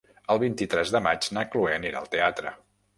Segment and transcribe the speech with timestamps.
[0.35, 2.59] El vint-i-tres de maig na Chloé anirà al teatre.